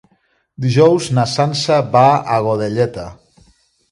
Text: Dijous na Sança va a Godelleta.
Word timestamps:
Dijous 0.63 1.09
na 1.17 1.25
Sança 1.33 1.77
va 1.97 2.05
a 2.37 2.41
Godelleta. 2.47 3.03